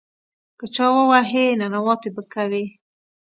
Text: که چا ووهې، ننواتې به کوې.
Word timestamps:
که 0.59 0.65
چا 0.75 0.85
ووهې، 0.95 1.45
ننواتې 1.59 2.09
به 2.15 2.23
کوې. 2.33 2.65